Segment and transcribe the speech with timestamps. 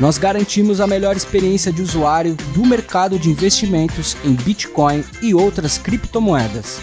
[0.00, 5.78] Nós garantimos a melhor experiência de usuário do mercado de investimentos em Bitcoin e outras
[5.78, 6.80] criptomoedas.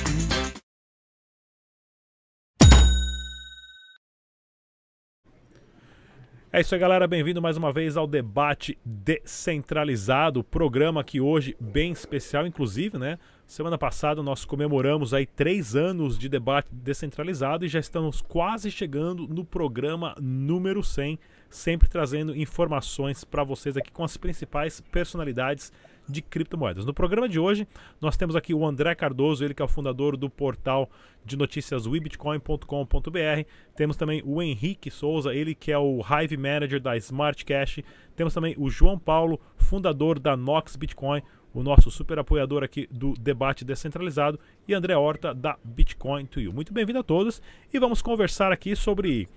[6.54, 7.05] É isso aí, galera.
[7.05, 13.20] Bem-vindo mais uma vez ao debate descentralizado, programa que hoje bem especial, inclusive, né?
[13.46, 19.27] Semana passada nós comemoramos aí três anos de debate descentralizado e já estamos quase chegando
[19.27, 21.20] no programa número 100
[21.52, 25.72] sempre trazendo informações para vocês aqui com as principais personalidades
[26.08, 26.85] de criptomoedas.
[26.85, 27.68] No programa de hoje,
[27.99, 30.90] nós temos aqui o André Cardoso, ele que é o fundador do portal
[31.24, 33.46] de notícias webitcoin.com.br.
[33.76, 37.80] Temos também o Henrique Souza, ele que é o Hive Manager da Smart Cash.
[38.15, 41.21] Temos também o João Paulo, fundador da Nox Bitcoin,
[41.54, 46.54] o nosso super apoiador aqui do debate descentralizado, e André Horta da Bitcoin to You.
[46.54, 47.41] Muito bem-vindo a todos
[47.74, 49.27] e vamos conversar aqui sobre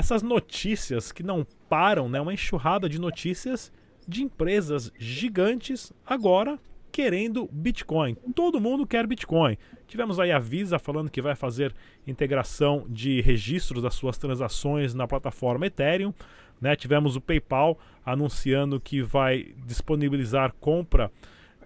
[0.00, 2.18] essas notícias que não param, né?
[2.18, 3.70] Uma enxurrada de notícias
[4.08, 6.58] de empresas gigantes agora
[6.90, 8.16] querendo Bitcoin.
[8.34, 9.58] Todo mundo quer Bitcoin.
[9.86, 11.74] Tivemos aí a Visa falando que vai fazer
[12.06, 16.14] integração de registros das suas transações na plataforma Ethereum.
[16.58, 16.74] Né?
[16.74, 21.12] Tivemos o PayPal anunciando que vai disponibilizar compra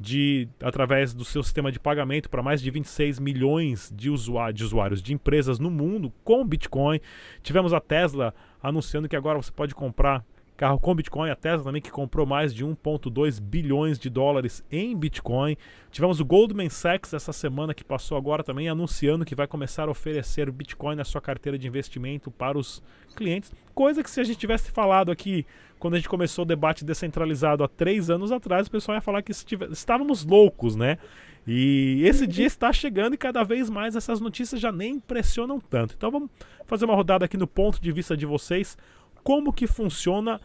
[0.00, 4.64] de através do seu sistema de pagamento para mais de 26 milhões de, usuários, de
[4.64, 7.01] usuários de empresas no mundo com Bitcoin.
[7.42, 10.25] Tivemos a Tesla anunciando que agora você pode comprar
[10.57, 14.97] carro com Bitcoin, a Tesla também que comprou mais de 1.2 bilhões de dólares em
[14.97, 15.57] Bitcoin.
[15.91, 19.91] Tivemos o Goldman Sachs essa semana que passou agora também anunciando que vai começar a
[19.91, 22.83] oferecer Bitcoin na sua carteira de investimento para os
[23.17, 25.47] clientes, coisa que se a gente tivesse falado aqui
[25.79, 29.23] quando a gente começou o debate descentralizado há três anos atrás, o pessoal ia falar
[29.23, 29.33] que
[29.70, 30.98] estávamos loucos, né?
[31.47, 35.95] E esse dia está chegando e cada vez mais essas notícias já nem impressionam tanto.
[35.95, 36.31] Então vamos
[36.64, 38.79] fazer uma rodada aqui no ponto de vista de vocês
[39.24, 40.40] como que funciona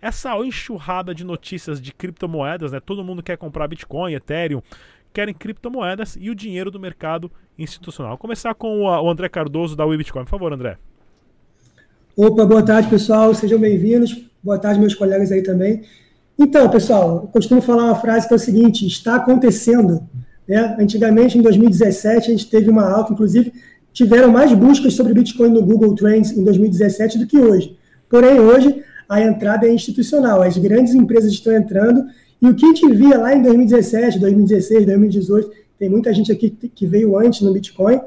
[0.00, 2.80] essa enxurrada de notícias de criptomoedas, né?
[2.80, 4.60] Todo mundo quer comprar Bitcoin, Ethereum,
[5.12, 8.12] querem criptomoedas e o dinheiro do mercado institucional.
[8.12, 10.24] Vou começar com o André Cardoso da Bitcoin.
[10.24, 10.78] Por favor, André.
[12.16, 13.32] Opa, boa tarde, pessoal.
[13.34, 14.24] Sejam bem-vindos.
[14.42, 15.82] Boa tarde, meus colegas aí também.
[16.36, 20.02] Então, pessoal, eu costumo falar uma frase que é o seguinte: está acontecendo.
[20.48, 20.76] Né?
[20.80, 23.52] Antigamente, em 2017, a gente teve uma alta, inclusive,
[23.92, 27.78] tiveram mais buscas sobre Bitcoin no Google Trends em 2017 do que hoje.
[28.12, 32.04] Porém, hoje a entrada é institucional, as grandes empresas estão entrando,
[32.42, 36.50] e o que a gente via lá em 2017, 2016, 2018, tem muita gente aqui
[36.50, 37.98] que veio antes no Bitcoin,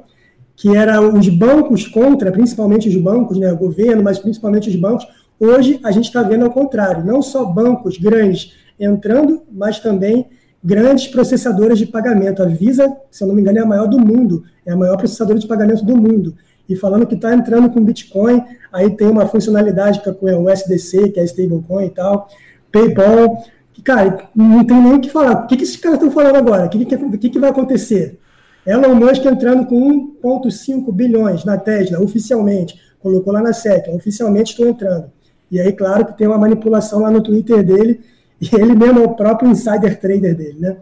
[0.55, 5.07] que era os bancos contra, principalmente os bancos, né, o governo, mas principalmente os bancos.
[5.39, 10.27] Hoje a gente está vendo ao contrário, não só bancos grandes entrando, mas também
[10.63, 12.43] grandes processadoras de pagamento.
[12.43, 14.97] A Visa, se eu não me engano, é a maior do mundo, é a maior
[14.97, 16.35] processadora de pagamento do mundo
[16.67, 21.09] e falando que está entrando com Bitcoin, aí tem uma funcionalidade que é o SDC,
[21.09, 22.27] que é stablecoin e tal,
[22.71, 23.43] PayPal,
[23.73, 25.43] que, cara, não tem nem o que falar.
[25.43, 26.65] O que, que esses caras estão falando agora?
[26.65, 28.19] O que, que, que, vai acontecer?
[28.65, 34.67] Elon Musk entrando com 1,5 bilhões na Tesla, oficialmente, colocou lá na SEC, oficialmente estou
[34.67, 35.11] entrando.
[35.51, 38.01] E aí, claro que tem uma manipulação lá no Twitter dele,
[38.41, 40.77] e ele mesmo é o próprio insider trader dele, né?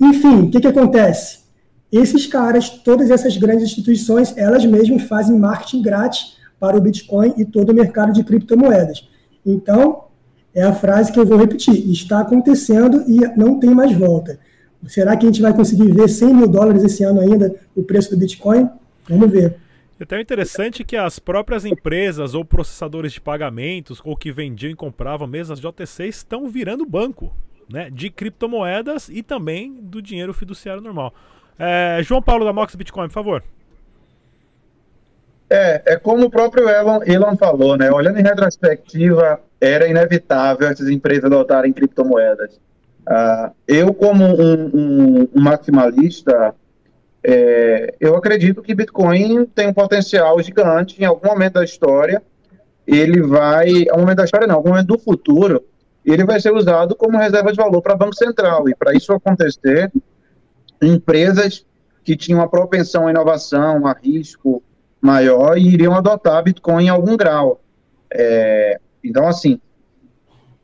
[0.00, 1.37] Enfim, o que, que acontece?
[1.90, 7.44] Esses caras, todas essas grandes instituições, elas mesmas fazem marketing grátis para o Bitcoin e
[7.44, 9.08] todo o mercado de criptomoedas.
[9.44, 10.04] Então,
[10.54, 14.38] é a frase que eu vou repetir: está acontecendo e não tem mais volta.
[14.86, 18.10] Será que a gente vai conseguir ver 100 mil dólares esse ano ainda o preço
[18.10, 18.68] do Bitcoin?
[19.08, 19.56] Vamos ver.
[19.98, 24.76] É até interessante que as próprias empresas ou processadores de pagamentos ou que vendiam e
[24.76, 27.34] compravam mesas de OTC estão virando banco
[27.68, 31.12] né, de criptomoedas e também do dinheiro fiduciário normal.
[31.58, 33.42] É, João Paulo da Mox Bitcoin, por favor.
[35.50, 37.90] É, é como o próprio Elon, Elon falou, né?
[37.90, 42.60] Olhando em retrospectiva, era inevitável essas empresas adotarem criptomoedas.
[43.08, 46.54] Uh, eu, como um, um, um maximalista,
[47.24, 51.02] é, eu acredito que Bitcoin tem um potencial gigante.
[51.02, 52.22] Em algum momento da história,
[52.86, 53.88] ele vai.
[53.88, 55.64] Algum momento da história, não, algum momento do futuro,
[56.04, 58.68] ele vai ser usado como reserva de valor para Banco Central.
[58.68, 59.90] E para isso acontecer,
[60.82, 61.64] empresas
[62.04, 64.62] que tinham uma propensão à inovação, a risco
[65.00, 67.60] maior, e iriam adotar Bitcoin em algum grau.
[68.10, 69.60] É, então, assim,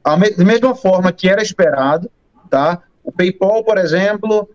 [0.02, 2.10] da mesma forma que era esperado,
[2.50, 2.82] tá?
[3.02, 4.48] O PayPal, por exemplo,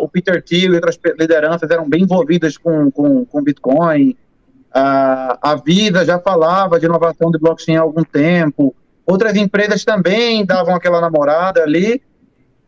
[0.00, 4.16] o Peter Thiel e outras lideranças eram bem envolvidas com, com, com Bitcoin.
[4.72, 8.74] A Visa já falava de inovação de blockchain há algum tempo.
[9.06, 12.02] Outras empresas também davam aquela namorada ali,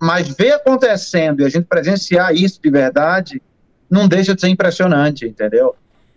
[0.00, 3.42] mas ver acontecendo e a gente presenciar isso de verdade
[3.90, 5.74] não deixa de ser impressionante, entendeu?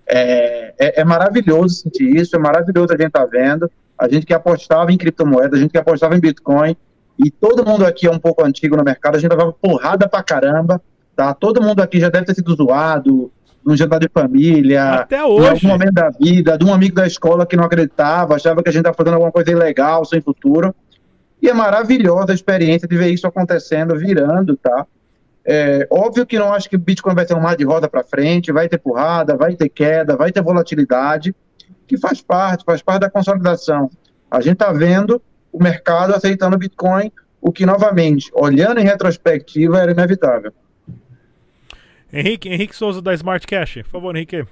[0.08, 3.70] É, é, é maravilhoso sentir isso, é maravilhoso a gente estar tá vendo.
[3.98, 6.76] A gente que apostava em criptomoedas, a gente que apostava em Bitcoin,
[7.18, 10.24] e todo mundo aqui é um pouco antigo no mercado, a gente levava porrada pra
[10.24, 10.82] caramba,
[11.16, 11.34] tá?
[11.34, 13.32] Todo mundo aqui já deve ter sido zoado,
[13.66, 15.46] num jantar de família, Até hoje.
[15.46, 18.70] em algum momento da vida, de um amigo da escola que não acreditava, achava que
[18.70, 20.76] a gente estava fazendo alguma coisa ilegal, sem futuro.
[21.44, 24.88] E é maravilhosa a experiência de ver isso acontecendo, virando, tá?
[25.44, 28.02] É, óbvio que não acho que o Bitcoin vai ter um mar de roda para
[28.02, 31.36] frente, vai ter porrada, vai ter queda, vai ter volatilidade,
[31.86, 33.92] que faz parte, faz parte da consolidação.
[34.32, 37.12] A gente está vendo o mercado aceitando o Bitcoin,
[37.42, 40.54] o que, novamente, olhando em retrospectiva, era inevitável.
[42.14, 44.46] Henrique, Henrique Souza da Smart Cash, por favor, Henrique.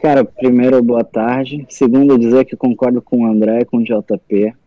[0.00, 1.66] Cara, primeiro, boa tarde.
[1.68, 4.63] Segundo, dizer que concordo com o André e com o JP.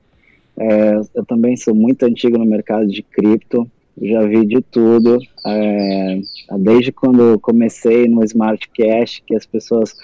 [0.59, 3.69] É, eu também sou muito antigo no mercado de cripto,
[4.01, 5.17] já vi de tudo.
[5.45, 6.19] É,
[6.59, 9.95] desde quando comecei no Smart Cash, que as pessoas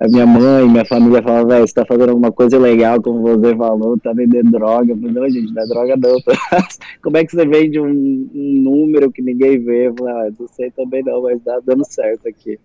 [0.00, 3.56] a minha mãe, minha família falava, velho, você tá fazendo alguma coisa legal, como você
[3.56, 4.92] falou, tá vendendo droga.
[4.92, 6.18] Eu falei, não, gente, não é droga não.
[7.02, 9.88] como é que você vende um, um número que ninguém vê?
[9.88, 12.58] Eu falei, ah, não sei também não, mas tá dando certo aqui.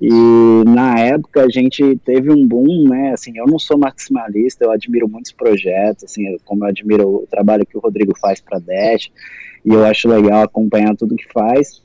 [0.00, 3.12] E na época a gente teve um boom, né?
[3.12, 7.66] Assim, eu não sou maximalista, eu admiro muitos projetos, assim, como eu admiro o trabalho
[7.66, 9.10] que o Rodrigo faz para Dash,
[9.64, 11.82] e eu acho legal acompanhar tudo que faz.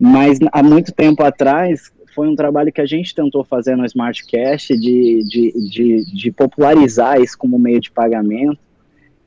[0.00, 4.76] Mas há muito tempo atrás, foi um trabalho que a gente tentou fazer no Smartcast
[4.76, 8.58] de, de, de, de, popularizar isso como meio de pagamento,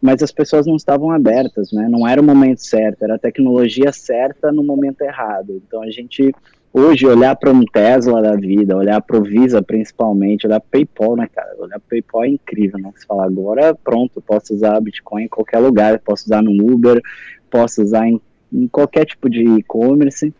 [0.01, 1.87] mas as pessoas não estavam abertas, né?
[1.89, 5.61] Não era o momento certo, era a tecnologia certa no momento errado.
[5.67, 6.31] Então a gente
[6.71, 11.15] hoje olhar para um Tesla da vida, olhar para o Visa principalmente, olhar para PayPal,
[11.15, 11.55] né, cara?
[11.57, 12.91] Olhar para PayPal é incrível, né?
[12.95, 17.01] Você fala agora pronto, posso usar Bitcoin em qualquer lugar, posso usar no Uber,
[17.49, 18.21] posso usar em,
[18.53, 20.31] em qualquer tipo de e-commerce.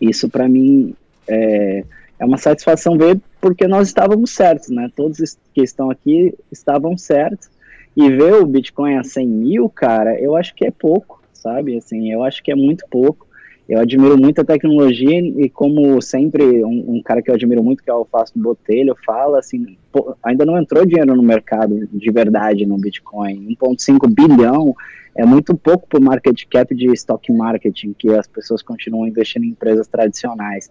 [0.00, 0.96] Isso para mim
[1.30, 1.84] é,
[2.18, 4.90] é uma satisfação ver porque nós estávamos certos, né?
[4.94, 7.48] Todos que estão aqui estavam certos.
[7.96, 11.76] E ver o Bitcoin a 100 mil, cara, eu acho que é pouco, sabe?
[11.76, 13.26] Assim, eu acho que é muito pouco.
[13.68, 17.82] Eu admiro muito a tecnologia e como sempre, um, um cara que eu admiro muito,
[17.82, 22.10] que é o Fausto Botelho, fala assim, pô, ainda não entrou dinheiro no mercado de
[22.10, 23.56] verdade no Bitcoin.
[23.60, 24.74] 1.5 bilhão
[25.14, 29.44] é muito pouco para o market cap de stock marketing, que as pessoas continuam investindo
[29.44, 30.68] em empresas tradicionais.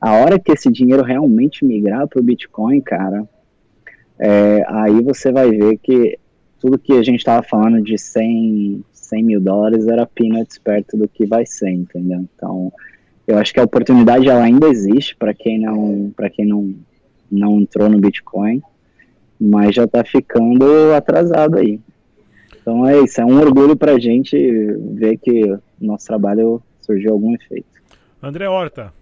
[0.00, 3.28] A hora que esse dinheiro realmente migrar para o Bitcoin, cara,
[4.18, 6.18] é, aí você vai ver que
[6.58, 11.08] tudo que a gente estava falando de 100, 100 mil dólares era peanuts perto do
[11.08, 12.26] que vai ser, entendeu?
[12.34, 12.72] Então,
[13.26, 16.74] eu acho que a oportunidade ela ainda existe para quem não para quem não
[17.30, 18.60] não entrou no Bitcoin,
[19.40, 21.80] mas já está ficando atrasado aí.
[22.60, 24.36] Então é isso, é um orgulho para a gente
[24.92, 27.68] ver que nosso trabalho surgiu algum efeito.
[28.22, 28.92] André Horta,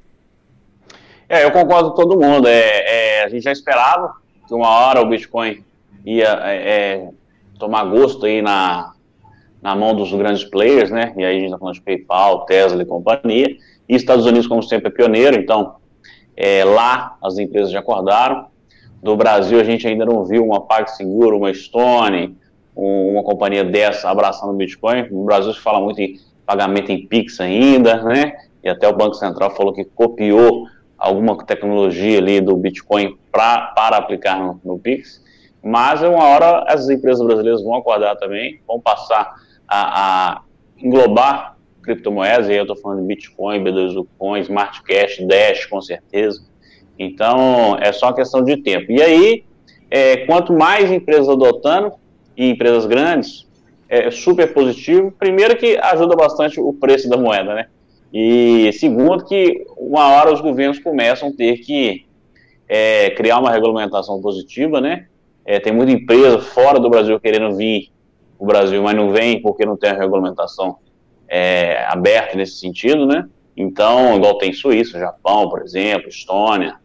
[1.28, 2.48] é, eu concordo com todo mundo.
[2.48, 4.14] É, é, a gente já esperava
[4.46, 5.62] que uma hora o Bitcoin
[6.04, 7.08] ia é, é,
[7.58, 8.92] tomar gosto aí na,
[9.60, 11.12] na mão dos grandes players, né?
[11.16, 13.56] E aí a gente está falando de PayPal, Tesla e companhia.
[13.88, 15.76] E Estados Unidos, como sempre, é pioneiro, então
[16.36, 18.46] é, lá as empresas já acordaram.
[19.02, 22.36] Do Brasil, a gente ainda não viu uma PagSeguro, uma Stone,
[22.76, 25.08] um, uma companhia dessa abraçando o Bitcoin.
[25.10, 28.32] No Brasil se fala muito em pagamento em Pix ainda, né?
[28.64, 30.66] E até o Banco Central falou que copiou
[30.98, 35.22] alguma tecnologia ali do Bitcoin pra, para aplicar no, no Pix,
[35.62, 39.34] mas uma hora as empresas brasileiras vão acordar também, vão passar
[39.66, 40.42] a, a
[40.76, 46.42] englobar criptomoedas, e eu estou falando de Bitcoin, B2U Coin, Smart Cash, Dash, com certeza.
[46.98, 48.92] Então, é só questão de tempo.
[48.92, 49.44] E aí,
[49.90, 51.92] é, quanto mais empresas adotando,
[52.38, 53.48] e empresas grandes,
[53.88, 55.10] é super positivo.
[55.10, 57.66] Primeiro que ajuda bastante o preço da moeda, né?
[58.12, 62.06] E segundo, que uma hora os governos começam a ter que
[62.68, 65.06] é, criar uma regulamentação positiva, né?
[65.44, 67.90] É, tem muita empresa fora do Brasil querendo vir
[68.38, 70.76] o Brasil, mas não vem porque não tem a regulamentação
[71.26, 73.28] é, aberta nesse sentido, né?
[73.56, 76.76] Então, igual tem Suíça, Japão, por exemplo, Estônia.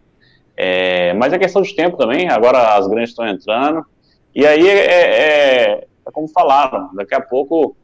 [0.56, 3.86] É, mas é questão de tempo também, agora as grandes estão entrando.
[4.34, 7.76] E aí é, é, é como falaram, daqui a pouco,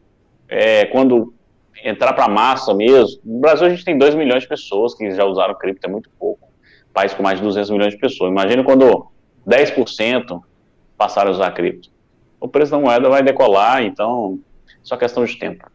[0.48, 1.34] é, quando
[1.84, 3.22] entrar para a massa mesmo.
[3.24, 6.10] No Brasil a gente tem 2 milhões de pessoas que já usaram cripto, é muito
[6.20, 6.50] pouco.
[6.94, 8.32] País com mais de 200 milhões de pessoas.
[8.32, 9.08] Imagina quando
[9.48, 10.42] 10%
[10.98, 11.90] passaram a usar cripto.
[12.40, 14.40] o preço da moeda vai decolar, então
[14.82, 15.70] só questão de tempo.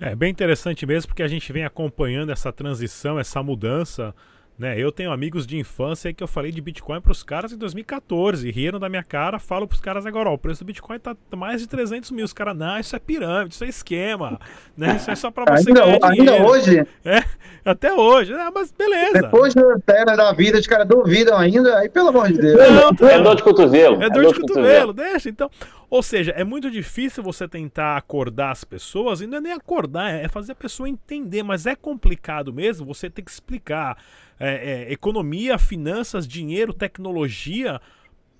[0.00, 4.14] É bem interessante mesmo, porque a gente vem acompanhando essa transição, essa mudança
[4.56, 7.58] né, eu tenho amigos de infância que eu falei de Bitcoin para os caras em
[7.58, 10.98] 2014, riram da minha cara, falo para os caras agora, ó, o preço do Bitcoin
[11.00, 12.24] tá mais de 300 mil.
[12.24, 14.38] Os caras, não, isso é pirâmide, isso é esquema,
[14.76, 16.32] né, isso é só para você ainda, ganhar dinheiro.
[16.34, 16.86] Ainda hoje?
[17.04, 17.24] É,
[17.64, 19.22] até hoje, é, mas beleza.
[19.22, 22.56] Depois da terra da vida, os caras duvidam ainda, aí pelo amor de Deus.
[22.72, 24.02] Não, tá, é dor de cotovelo.
[24.02, 25.50] É, é dor, de, de cotovelo, cotovelo, deixa, então...
[25.90, 30.10] Ou seja, é muito difícil você tentar acordar as pessoas, e não é nem acordar,
[30.10, 33.96] é fazer a pessoa entender, mas é complicado mesmo, você tem que explicar
[34.38, 37.80] é, é, economia, finanças, dinheiro, tecnologia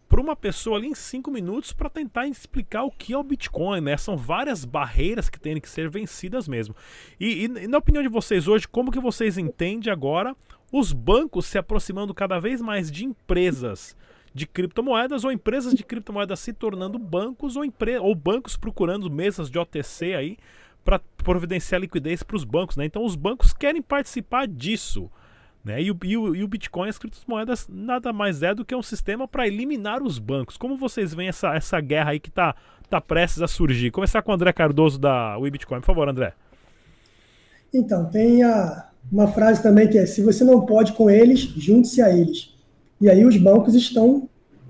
[0.09, 3.81] para uma pessoa ali em cinco minutos para tentar explicar o que é o Bitcoin,
[3.81, 3.97] né?
[3.97, 6.75] São várias barreiras que têm que ser vencidas mesmo.
[7.19, 10.37] E, e, e, na opinião de vocês hoje, como que vocês entendem agora
[10.71, 13.97] os bancos se aproximando cada vez mais de empresas
[14.35, 17.63] de criptomoedas ou empresas de criptomoedas se tornando bancos ou,
[18.03, 20.37] ou bancos procurando mesas de OTC aí
[20.85, 22.85] para providenciar liquidez para os bancos, né?
[22.85, 25.11] Então os bancos querem participar disso.
[25.65, 25.83] Né?
[25.83, 28.83] E, o, e, o, e o Bitcoin, as criptomoedas, nada mais é do que um
[28.83, 30.59] sistema para eliminar os bancos.
[30.59, 32.55] Como vocês veem essa, essa guerra aí que está
[32.91, 33.91] tá prestes a surgir?
[33.91, 36.35] Começar com o André Cardoso da Bitcoin, por favor, André.
[37.73, 42.03] Então, tem a, uma frase também que é: se você não pode com eles, junte-se
[42.03, 42.55] a eles.
[43.01, 44.29] E aí os bancos estão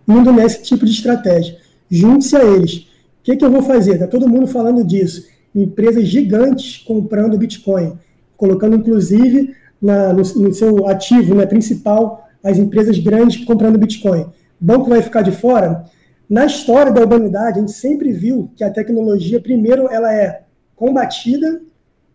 [0.09, 1.59] indo nesse tipo de estratégia.
[1.91, 2.75] Junte-se a eles.
[2.75, 3.95] O que, que eu vou fazer?
[3.95, 5.27] Está todo mundo falando disso.
[5.55, 7.99] Empresas gigantes comprando Bitcoin,
[8.37, 14.23] colocando inclusive na, no, no, seu ativo né, principal as empresas grandes comprando Bitcoin.
[14.23, 15.85] O banco vai ficar de fora?
[16.29, 20.43] Na história da humanidade, a gente sempre viu que a tecnologia, primeiro, ela é
[20.75, 21.61] combatida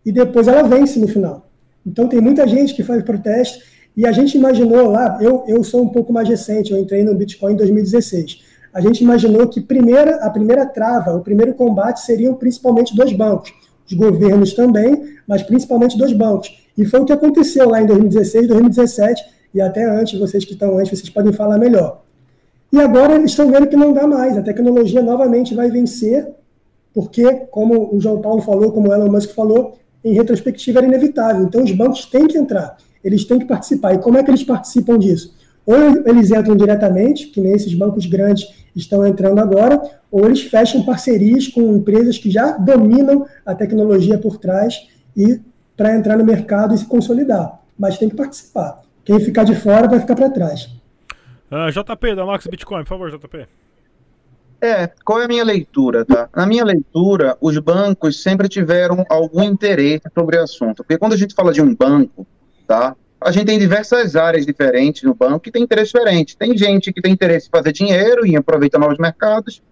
[0.04, 1.48] e depois ela vence no final.
[1.86, 3.64] Então, tem muita gente que faz protesto
[3.96, 7.14] e a gente imaginou lá, eu, eu sou um pouco mais recente, eu entrei no
[7.14, 8.42] Bitcoin em 2016.
[8.72, 13.52] A gente imaginou que primeira, a primeira trava, o primeiro combate seriam principalmente dois bancos.
[13.90, 16.56] Os governos também, mas principalmente dois bancos.
[16.78, 20.78] E foi o que aconteceu lá em 2016, 2017 e até antes, vocês que estão
[20.78, 22.02] antes, vocês podem falar melhor.
[22.72, 26.28] E agora eles estão vendo que não dá mais, a tecnologia novamente vai vencer,
[26.94, 31.42] porque, como o João Paulo falou, como o Elon Musk falou, em retrospectiva era inevitável.
[31.42, 33.94] Então os bancos têm que entrar, eles têm que participar.
[33.94, 35.34] E como é que eles participam disso?
[35.66, 40.82] Ou eles entram diretamente, que nem esses bancos grandes estão entrando agora, ou eles fecham
[40.84, 45.40] parcerias com empresas que já dominam a tecnologia por trás e
[45.76, 47.60] para entrar no mercado e se consolidar.
[47.78, 48.82] Mas tem que participar.
[49.04, 50.66] Quem ficar de fora vai ficar para trás.
[51.50, 53.46] Uh, ah, JP, da Max Bitcoin, por favor, JP.
[54.60, 56.28] É, qual é a minha leitura, tá?
[56.36, 60.84] Na minha leitura, os bancos sempre tiveram algum interesse sobre o assunto.
[60.84, 62.26] Porque quando a gente fala de um banco,
[62.66, 62.94] tá?
[63.20, 66.36] A gente tem diversas áreas diferentes no banco que tem interesse diferente.
[66.36, 69.62] Tem gente que tem interesse em fazer dinheiro e aproveitar novos mercados.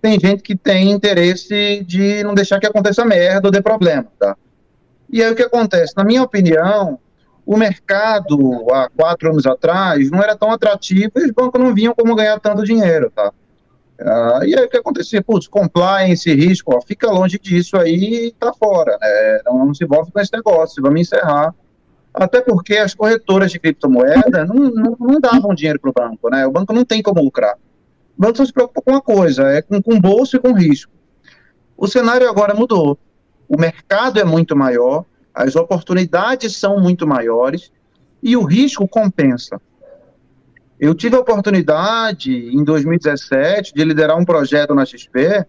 [0.00, 4.36] Tem gente que tem interesse de não deixar que aconteça merda ou dê problema, tá?
[5.10, 5.92] E aí o que acontece?
[5.96, 6.98] Na minha opinião,
[7.44, 11.94] o mercado há quatro anos atrás não era tão atrativo e os bancos não vinham
[11.94, 13.32] como ganhar tanto dinheiro, tá?
[14.00, 15.22] Ah, e aí o que acontecia?
[15.22, 19.40] Putz, compliance, risco, ó, fica longe disso aí e tá fora, né?
[19.44, 21.54] Não, não, se envolve com esse negócio, vamos encerrar.
[22.14, 26.46] Até porque as corretoras de criptomoeda não, não, não davam dinheiro para o banco, né?
[26.46, 27.56] O banco não tem como lucrar.
[28.16, 30.92] O banco só se preocupa com uma coisa, é com, com bolso e com risco.
[31.76, 32.96] O cenário agora mudou
[33.48, 37.70] o mercado é muito maior, as oportunidades são muito maiores
[38.22, 39.60] e o risco compensa.
[40.78, 45.46] Eu tive a oportunidade, em 2017, de liderar um projeto na XP,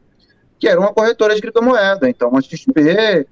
[0.60, 2.10] que era uma corretora de criptomoeda.
[2.10, 3.28] Então, a XP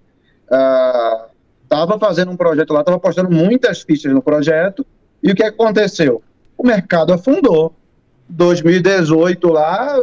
[1.74, 4.86] estava fazendo um projeto lá, estava apostando muitas fichas no projeto,
[5.22, 6.22] e o que aconteceu?
[6.58, 7.74] O mercado afundou.
[8.30, 9.96] 2018 lá,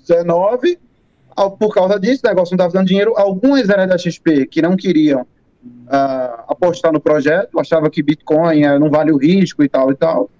[0.00, 0.78] 19,
[1.58, 3.14] por causa disso, o negócio não estava dando dinheiro.
[3.16, 8.78] Algumas áreas da XP que não queriam uh, apostar no projeto, achavam que Bitcoin uh,
[8.78, 10.30] não vale o risco e tal e tal.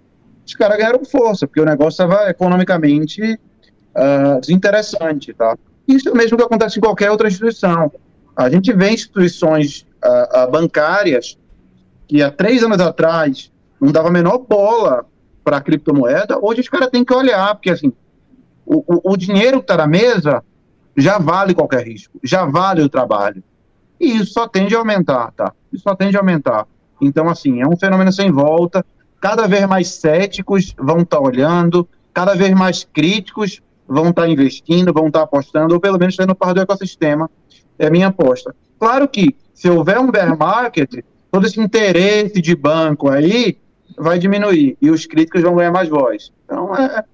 [0.45, 5.57] Os caras ganharam força, porque o negócio estava economicamente uh, desinteressante, tá?
[5.87, 7.91] Isso é o mesmo que acontece em qualquer outra instituição.
[8.37, 11.38] A gente vê instituições uh, bancárias
[12.07, 13.50] que há três anos atrás
[13.81, 15.04] não dava a menor bola
[15.45, 17.92] para a criptomoeda, hoje os caras têm que olhar, porque assim,
[18.64, 20.42] o, o, o dinheiro que está na mesa
[20.97, 23.42] já vale qualquer risco, já vale o trabalho.
[23.99, 25.52] E isso só tende a aumentar, tá?
[25.73, 26.66] Isso só tende a aumentar.
[27.00, 28.85] Então, assim, é um fenômeno sem volta.
[29.21, 34.28] Cada vez mais céticos vão estar tá olhando, cada vez mais críticos vão estar tá
[34.28, 37.31] investindo, vão estar tá apostando, ou pelo menos tendo parte do ecossistema.
[37.83, 38.55] É a minha aposta.
[38.79, 43.59] Claro que, se houver um bear market, todo esse interesse de banco aí
[43.99, 46.33] vai diminuir e os críticos vão ganhar mais voz.
[46.45, 47.05] Então, é,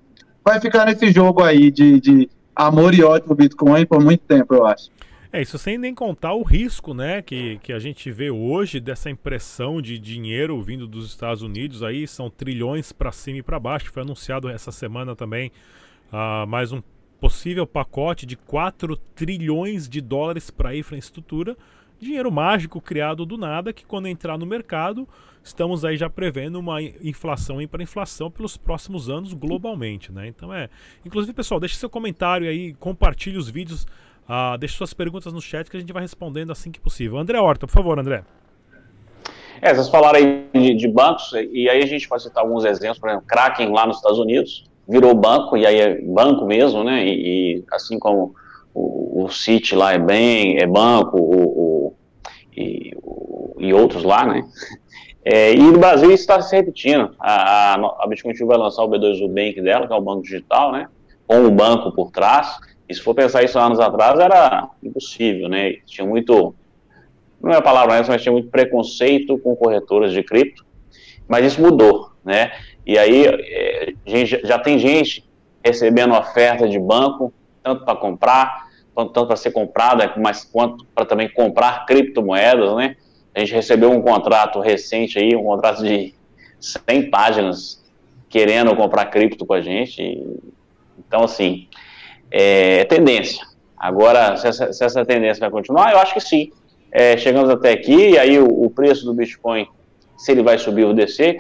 [0.45, 4.55] vai ficar nesse jogo aí de, de amor e ódio pro Bitcoin por muito tempo,
[4.55, 4.91] eu acho.
[5.33, 9.09] É, isso sem nem contar o risco, né, que, que a gente vê hoje dessa
[9.09, 13.91] impressão de dinheiro vindo dos Estados Unidos aí, são trilhões para cima e para baixo.
[13.91, 15.51] Foi anunciado essa semana também
[16.13, 16.83] uh, mais um
[17.21, 21.57] possível pacote de 4 trilhões de dólares para infraestrutura.
[22.01, 25.07] Dinheiro mágico criado do nada que quando entrar no mercado,
[25.43, 30.29] estamos aí já prevendo uma inflação e hiperinflação pelos próximos anos globalmente, né?
[30.29, 30.69] Então é,
[31.05, 33.87] inclusive pessoal, deixe seu comentário aí, compartilhe os vídeos
[34.29, 37.17] Uh, deixe suas perguntas no chat que a gente vai respondendo assim que possível.
[37.17, 38.23] André Horta, por favor, André.
[39.63, 42.99] É, vocês falaram aí de, de, bancos, e aí a gente pode citar alguns exemplos,
[42.99, 47.05] por exemplo, Kraken lá nos Estados Unidos virou banco, e aí é banco mesmo, né?
[47.07, 48.35] E, e assim como
[48.75, 51.95] o, o City lá é bem, é banco, o, o,
[52.57, 54.45] e, o, e outros lá, né?
[55.25, 57.15] É, e no Brasil isso está se repetindo.
[57.21, 60.73] A, a, a Bitcoin vai lançar o B2U Bank dela, que é o banco digital,
[60.73, 60.89] né?
[61.27, 62.59] Com o banco por trás.
[62.89, 65.75] E se for pensar isso anos atrás, era impossível, né?
[65.85, 66.55] Tinha muito,
[67.43, 70.65] não é a palavra essa, mas tinha muito preconceito com corretoras de cripto,
[71.29, 72.51] mas isso mudou, né?
[72.89, 73.93] E aí é,
[74.43, 75.23] já tem gente
[75.63, 77.31] recebendo oferta de banco,
[77.63, 78.67] tanto para comprar,
[78.97, 82.97] tanto para ser comprada, mas quanto para também comprar criptomoedas, né?
[83.35, 86.15] A gente recebeu um contrato recente aí, um contrato de
[86.59, 87.85] 100 páginas,
[88.27, 90.27] querendo comprar cripto com a gente.
[90.99, 91.69] Então, assim,
[92.31, 93.47] é, tendência.
[93.77, 96.51] Agora, se essa, se essa, tendência vai continuar, eu acho que sim.
[96.91, 99.69] É, chegamos até aqui, e aí o, o, preço do Bitcoin,
[100.17, 101.39] se ele vai subir ou descer,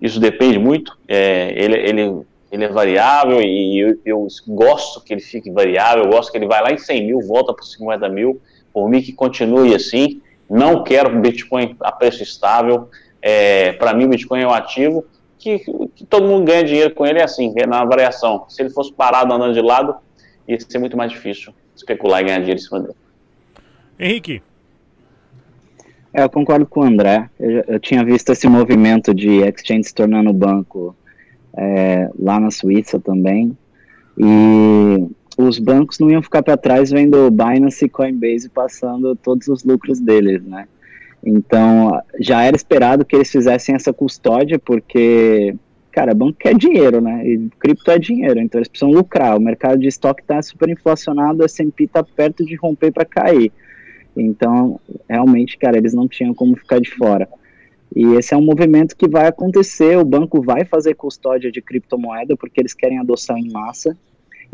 [0.00, 0.96] isso depende muito.
[1.06, 6.10] É, ele, ele, ele é variável e eu, eu, gosto que ele fique variável, eu
[6.10, 8.40] gosto que ele vai lá em 100 mil, volta para 50 mil,
[8.72, 10.22] por mim que continue assim.
[10.48, 12.88] Não quero Bitcoin a preço estável.
[13.20, 15.04] É, para mim, o Bitcoin é um ativo
[15.38, 15.60] que,
[15.94, 18.46] que, todo mundo ganha dinheiro com ele, é assim, é na variação.
[18.48, 19.96] Se ele fosse parado andando de lado,
[20.46, 22.96] ia ser muito mais difícil especular e ganhar dinheiro em cima dele.
[23.98, 24.42] Henrique.
[26.12, 27.28] É, eu concordo com o André.
[27.38, 30.96] Eu, eu, tinha visto esse movimento de exchange se tornando banco
[31.56, 33.56] é, lá na Suíça também.
[34.16, 35.06] E
[35.36, 40.00] os bancos não iam ficar para trás vendo Binance e Coinbase passando todos os lucros
[40.00, 40.66] deles, né?
[41.24, 45.54] Então, já era esperado que eles fizessem essa custódia, porque
[45.90, 47.26] cara, banco quer dinheiro, né?
[47.26, 49.36] E cripto é dinheiro, então eles precisam lucrar.
[49.36, 53.50] O mercado de estoque está super inflacionado, a S&P está perto de romper para cair.
[54.20, 57.28] Então, realmente, cara, eles não tinham como ficar de fora.
[57.94, 62.36] E esse é um movimento que vai acontecer, o banco vai fazer custódia de criptomoeda
[62.36, 63.96] porque eles querem adoção em massa.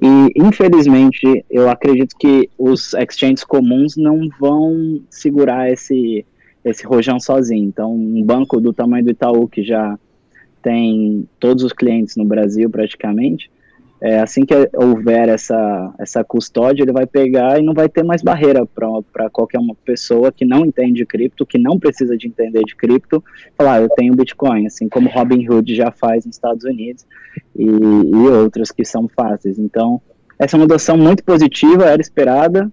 [0.01, 6.25] E, infelizmente, eu acredito que os exchanges comuns não vão segurar esse,
[6.65, 7.65] esse rojão sozinho.
[7.65, 9.99] Então, um banco do tamanho do Itaú, que já
[10.63, 13.51] tem todos os clientes no Brasil praticamente,
[14.05, 18.23] é, assim que houver essa, essa custódia, ele vai pegar e não vai ter mais
[18.23, 22.77] barreira para qualquer uma pessoa que não entende cripto, que não precisa de entender de
[22.77, 23.25] cripto,
[23.57, 27.07] falar, ah, eu tenho Bitcoin, assim como Robinhood já faz nos Estados Unidos
[27.57, 29.59] e, e outras que são fáceis.
[29.59, 30.03] Então,
[30.39, 32.71] essa é uma adoção muito positiva, era esperada,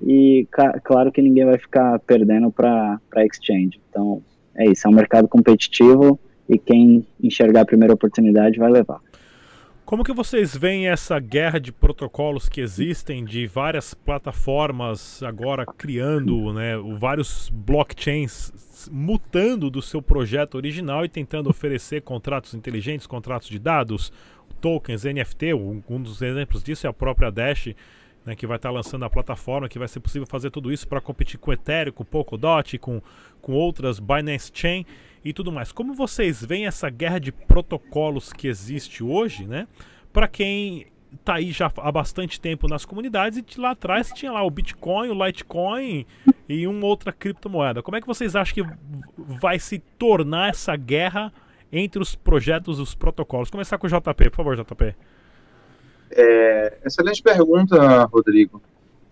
[0.00, 0.46] e
[0.84, 3.80] claro que ninguém vai ficar perdendo para exchange.
[3.90, 4.22] Então,
[4.54, 6.16] é isso, é um mercado competitivo,
[6.48, 9.00] e quem enxergar a primeira oportunidade vai levar.
[9.90, 16.52] Como que vocês veem essa guerra de protocolos que existem de várias plataformas agora criando,
[16.52, 18.52] né, vários blockchains
[18.88, 24.12] mutando do seu projeto original e tentando oferecer contratos inteligentes, contratos de dados,
[24.60, 27.74] tokens, NFT, um dos exemplos disso é a própria Dash,
[28.24, 31.00] né, que vai estar lançando a plataforma, que vai ser possível fazer tudo isso para
[31.00, 33.02] competir com Ethereum, com Polkadot, com,
[33.42, 34.86] com outras Binance Chain
[35.24, 35.72] e tudo mais.
[35.72, 39.66] Como vocês veem essa guerra de protocolos que existe hoje, né?
[40.12, 44.42] Para quem está aí já há bastante tempo nas comunidades e lá atrás tinha lá
[44.42, 46.06] o Bitcoin, o Litecoin
[46.48, 47.82] e uma outra criptomoeda.
[47.82, 48.72] Como é que vocês acham que
[49.16, 51.32] vai se tornar essa guerra
[51.72, 53.50] entre os projetos e os protocolos?
[53.50, 54.94] Começar com o JP, por favor, JP.
[56.12, 58.60] É, excelente pergunta, Rodrigo.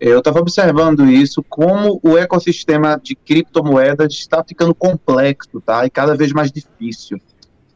[0.01, 5.85] Eu estava observando isso, como o ecossistema de criptomoedas está ficando complexo, tá?
[5.85, 7.19] E cada vez mais difícil.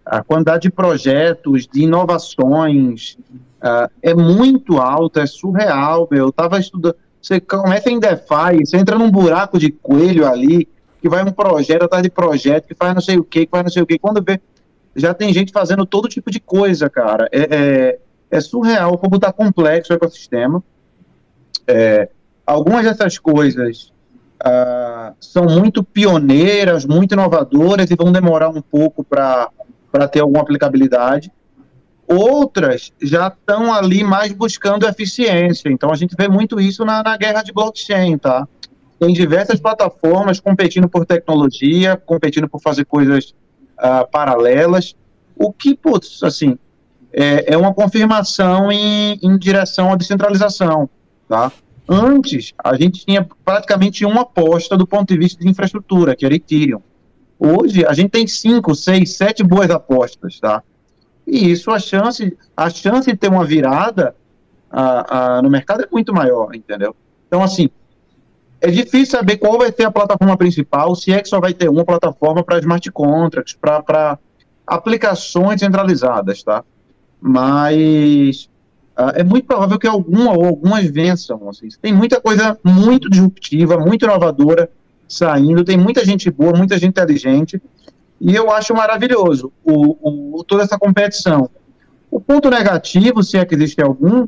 [0.06, 3.16] A quantidade de projetos, de inovações,
[3.62, 6.26] uh, é muito alta, é surreal, meu.
[6.26, 6.94] Eu estava estudando.
[7.20, 10.68] Você começa em DeFi, você entra num buraco de coelho ali,
[11.00, 13.64] que vai um projeto atrás de projeto, que faz não sei o que, que faz
[13.64, 13.98] não sei o que.
[13.98, 14.40] Quando vê,
[14.94, 17.28] já tem gente fazendo todo tipo de coisa, cara.
[17.32, 17.98] É, é,
[18.30, 20.62] é surreal como está complexo o ecossistema.
[21.66, 22.08] É,
[22.46, 23.92] algumas dessas coisas
[24.42, 29.50] uh, são muito pioneiras, muito inovadoras e vão demorar um pouco para
[30.10, 31.32] ter alguma aplicabilidade.
[32.06, 35.70] outras já estão ali mais buscando eficiência.
[35.70, 38.46] Então a gente vê muito isso na, na guerra de blockchain, tá?
[38.98, 43.34] Tem diversas plataformas competindo por tecnologia, competindo por fazer coisas
[43.78, 44.94] uh, paralelas.
[45.36, 46.56] O que, putz, assim,
[47.12, 50.88] é, é uma confirmação em, em direção à descentralização,
[51.32, 51.50] tá?
[51.88, 56.34] Antes, a gente tinha praticamente uma aposta do ponto de vista de infraestrutura, que era
[56.34, 56.82] Ethereum.
[57.38, 60.62] Hoje, a gente tem cinco, seis, sete boas apostas, tá?
[61.26, 64.14] E isso, a chance, a chance de ter uma virada
[64.70, 66.94] a, a, no mercado é muito maior, entendeu?
[67.26, 67.70] Então, assim,
[68.60, 71.70] é difícil saber qual vai ser a plataforma principal, se é que só vai ter
[71.70, 74.18] uma plataforma para smart contracts, para
[74.66, 76.62] aplicações centralizadas, tá?
[77.18, 78.50] Mas
[78.96, 81.48] uh, é muito provável que alguma ou algumas vençam.
[81.48, 81.68] Assim.
[81.80, 84.70] Tem muita coisa muito disruptiva, muito inovadora
[85.08, 87.60] saindo, tem muita gente boa, muita gente inteligente,
[88.20, 91.50] e eu acho maravilhoso o, o, toda essa competição.
[92.10, 94.26] O ponto negativo, se é que existe algum,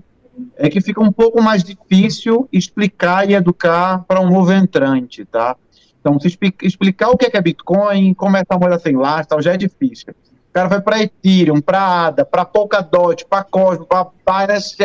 [0.56, 5.56] é que fica um pouco mais difícil explicar e educar para um novo entrante, tá?
[6.00, 9.56] Então, se explicar o que é, Bitcoin, como é essa moeda sem lastro, já é
[9.56, 10.14] difícil.
[10.54, 14.76] Cara vai para Ethereum, para ADA, para Polkadot, para Cosmos, para Binance,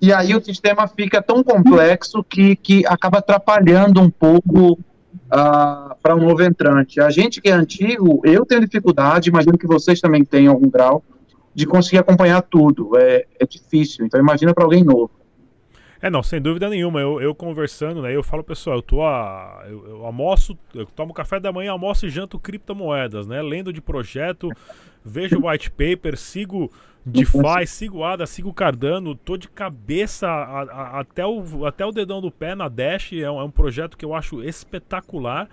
[0.00, 6.14] e aí o sistema fica tão complexo que, que acaba atrapalhando um pouco uh, para
[6.14, 7.00] um novo entrante.
[7.00, 11.02] A gente que é antigo, eu tenho dificuldade, imagino que vocês também têm algum grau,
[11.52, 12.96] de conseguir acompanhar tudo.
[12.96, 14.06] É, é difícil.
[14.06, 15.10] Então imagina para alguém novo.
[16.02, 17.00] É, não, sem dúvida nenhuma.
[17.00, 18.14] Eu, eu conversando, né?
[18.14, 19.62] Eu falo, pessoal, eu tô a.
[19.68, 23.40] Eu, eu, almoço, eu tomo café da manhã, almoço e janto criptomoedas, né?
[23.40, 24.50] Lendo de projeto,
[25.04, 26.72] vejo white paper, sigo
[27.06, 32.20] DeFi, sigo ADA, sigo Cardano, tô de cabeça a, a, até, o, até o dedão
[32.20, 33.12] do pé na Dash.
[33.12, 35.48] É um, é um projeto que eu acho espetacular.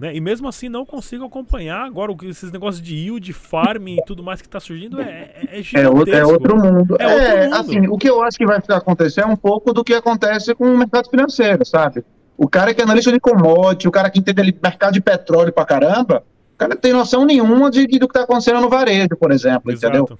[0.00, 0.16] Né?
[0.16, 4.40] E mesmo assim não consigo acompanhar agora esses negócios de yield, farming e tudo mais
[4.40, 6.96] que está surgindo é, é, é, é, outro, é outro mundo.
[6.98, 7.54] É, outro é, mundo.
[7.56, 10.72] assim, o que eu acho que vai acontecer é um pouco do que acontece com
[10.72, 12.02] o mercado financeiro, sabe?
[12.34, 15.52] O cara que é analista de commodity, o cara que entende ali mercado de petróleo
[15.52, 18.70] pra caramba, o cara não tem noção nenhuma de, de do que está acontecendo no
[18.70, 19.98] varejo, por exemplo, Exato.
[19.98, 20.18] entendeu?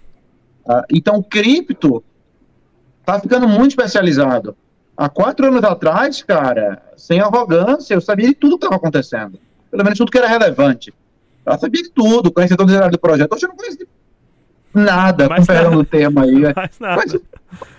[0.69, 2.05] Ah, então, o cripto
[3.03, 4.55] tá ficando muito especializado.
[4.95, 9.41] Há quatro anos atrás, cara, sem arrogância, eu sabia de tudo que estava acontecendo
[9.71, 10.93] pelo menos tudo que era relevante.
[11.45, 13.33] Ela sabia de tudo, conhecia todos os detalhes do projeto.
[13.33, 13.79] Hoje eu não conheço
[14.75, 16.55] nada, mais com perdão do tema aí.
[16.55, 16.97] Mais nada.
[16.97, 17.17] Mas,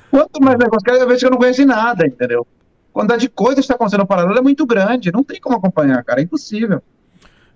[0.10, 2.46] quanto mais negócio, cada vez que eu não conheci nada, entendeu?
[2.90, 5.56] A quantidade de coisas que está acontecendo no paralelo é muito grande, não tem como
[5.56, 6.82] acompanhar, cara, é impossível.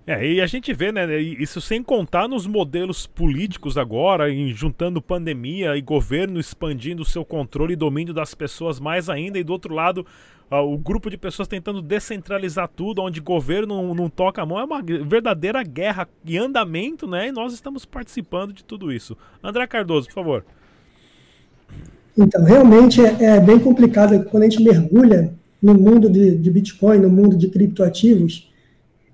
[0.06, 5.02] É, e a gente vê, né, isso sem contar nos modelos políticos agora, em juntando
[5.02, 9.52] pandemia e governo expandindo o seu controle e domínio das pessoas mais ainda, e do
[9.52, 10.06] outro lado,
[10.48, 14.60] uh, o grupo de pessoas tentando descentralizar tudo, onde governo não, não, toca a mão,
[14.60, 19.16] é uma verdadeira guerra em andamento, né, e nós estamos participando de tudo isso.
[19.42, 20.44] André Cardoso, por favor.
[22.16, 26.98] Então, realmente é, é bem complicado quando a gente mergulha no mundo de, de Bitcoin,
[26.98, 28.48] no mundo de criptoativos,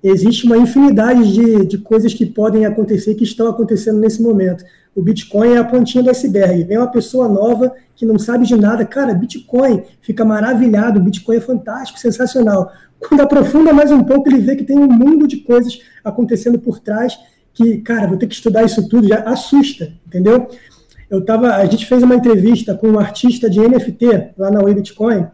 [0.02, 4.64] existe uma infinidade de, de coisas que podem acontecer, que estão acontecendo nesse momento.
[4.94, 6.64] O Bitcoin é a pontinha do iceberg.
[6.64, 11.40] Vem uma pessoa nova que não sabe de nada, cara, Bitcoin, fica maravilhado, Bitcoin é
[11.40, 12.70] fantástico, sensacional.
[12.98, 16.78] Quando aprofunda mais um pouco, ele vê que tem um mundo de coisas acontecendo por
[16.78, 17.18] trás
[17.54, 20.48] que, cara, vou ter que estudar isso tudo, já assusta, entendeu?
[21.10, 24.76] Eu tava, a gente fez uma entrevista com um artista de NFT lá na Web
[24.76, 25.26] Bitcoin,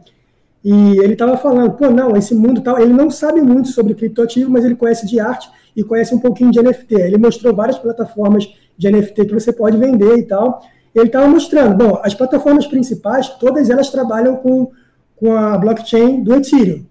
[0.70, 4.50] e ele estava falando, pô, não, esse mundo tal, ele não sabe muito sobre criptoativo,
[4.50, 6.94] mas ele conhece de arte e conhece um pouquinho de NFT.
[6.94, 10.60] Ele mostrou várias plataformas de NFT que você pode vender e tal.
[10.94, 14.70] Ele estava mostrando, bom, as plataformas principais, todas elas trabalham com,
[15.16, 16.84] com a blockchain do Ethereum.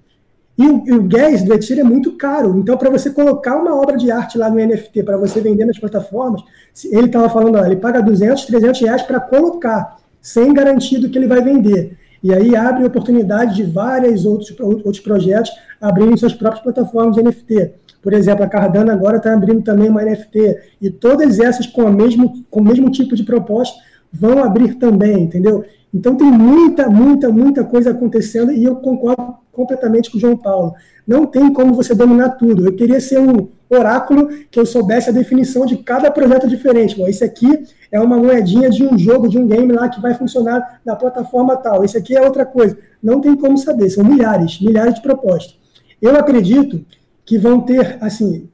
[0.57, 2.57] E o, e o gas do Ethereum é muito caro.
[2.57, 5.77] Então, para você colocar uma obra de arte lá no NFT, para você vender nas
[5.77, 6.41] plataformas,
[6.83, 11.17] ele estava falando, ó, ele paga 200, 300 reais para colocar, sem garantia do que
[11.19, 11.95] ele vai vender.
[12.23, 17.73] E aí abre oportunidade de vários outros, outros projetos abrirem suas próprias plataformas de NFT.
[18.01, 20.57] Por exemplo, a Cardano agora está abrindo também uma NFT.
[20.81, 23.77] E todas essas com, a mesmo, com o mesmo tipo de proposta
[24.11, 25.65] vão abrir também, entendeu?
[25.93, 30.73] Então tem muita, muita, muita coisa acontecendo e eu concordo completamente com o João Paulo.
[31.05, 32.65] Não tem como você dominar tudo.
[32.65, 36.95] Eu queria ser um oráculo que eu soubesse a definição de cada projeto diferente.
[36.95, 40.13] Bom, esse aqui é uma moedinha de um jogo, de um game lá que vai
[40.13, 41.83] funcionar na plataforma tal.
[41.83, 42.77] Esse aqui é outra coisa.
[43.01, 43.89] Não tem como saber.
[43.89, 45.57] São milhares, milhares de propostas.
[46.01, 46.85] Eu acredito
[47.25, 48.49] que vão ter, assim,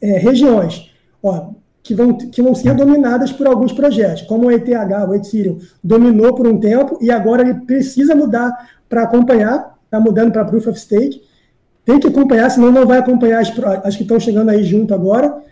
[0.00, 0.90] é, regiões.
[1.22, 1.50] Ó,
[1.82, 4.68] que vão, que vão ser dominadas por alguns projetos, como o ETH,
[5.08, 8.52] o Ethereum, dominou por um tempo e agora ele precisa mudar
[8.88, 11.22] para acompanhar, está mudando para Proof of Stake,
[11.84, 13.52] tem que acompanhar, senão não vai acompanhar as,
[13.84, 15.42] as que estão chegando aí junto agora.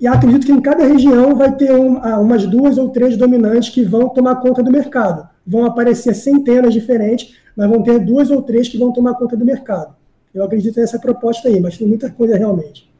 [0.00, 3.70] E acredito que em cada região vai ter um, ah, umas duas ou três dominantes
[3.70, 5.28] que vão tomar conta do mercado.
[5.46, 9.44] Vão aparecer centenas diferentes, mas vão ter duas ou três que vão tomar conta do
[9.44, 9.94] mercado.
[10.34, 12.90] Eu acredito nessa proposta aí, mas tem muita coisa realmente.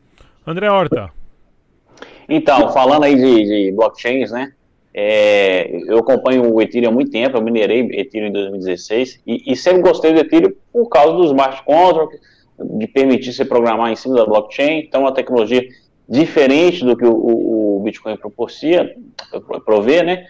[0.46, 1.10] André Horta.
[2.28, 4.52] Então, falando aí de, de blockchains, né?
[4.94, 9.54] É, eu acompanho o Ethereum há muito tempo, eu minerei Ethereum em 2016 e, e,
[9.54, 12.18] sempre gostei do Ethereum por causa dos smart contracts,
[12.58, 14.78] de permitir se programar em cima da blockchain.
[14.80, 15.62] Então, uma tecnologia
[16.08, 18.94] diferente do que o, o, Bitcoin proporcia,
[19.64, 20.26] provê, né?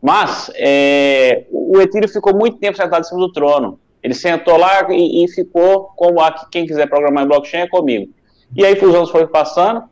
[0.00, 3.78] Mas é, o Ethereum ficou muito tempo sentado em cima do trono.
[4.02, 8.10] Ele sentou lá e, e ficou como aqui, quem quiser programar em blockchain é comigo.
[8.56, 9.82] E aí os anos foram passando,